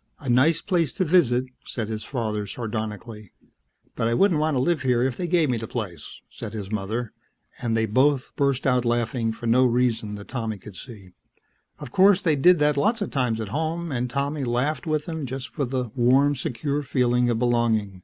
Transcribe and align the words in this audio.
"...'A 0.20 0.30
nice 0.30 0.62
place 0.62 0.90
to 0.90 1.04
visit'..." 1.04 1.44
said 1.66 1.90
his 1.90 2.02
father 2.02 2.46
sardonically."... 2.46 3.32
'but 3.94 4.08
I 4.08 4.14
wouldn't 4.14 4.40
live 4.40 4.80
here 4.80 5.02
if 5.02 5.18
they 5.18 5.26
gave 5.26 5.50
me 5.50 5.58
the 5.58 5.68
place!'..." 5.68 6.18
said 6.30 6.54
his 6.54 6.72
mother, 6.72 7.12
and 7.60 7.76
they 7.76 7.84
both 7.84 8.34
burst 8.36 8.66
out 8.66 8.86
laughing 8.86 9.32
for 9.32 9.46
no 9.46 9.66
reason 9.66 10.14
that 10.14 10.28
Tommy 10.28 10.56
could 10.56 10.76
see. 10.76 11.10
Of 11.78 11.92
course, 11.92 12.22
they 12.22 12.36
did 12.36 12.58
that 12.58 12.78
lots 12.78 13.02
of 13.02 13.10
times 13.10 13.38
at 13.38 13.48
home 13.48 13.92
and 13.92 14.08
Tommy 14.08 14.44
laughed 14.44 14.86
with 14.86 15.04
them 15.04 15.26
just 15.26 15.50
for 15.50 15.66
the 15.66 15.90
warm, 15.94 16.36
secure 16.36 16.82
feeling 16.82 17.28
of 17.28 17.38
belonging. 17.38 18.02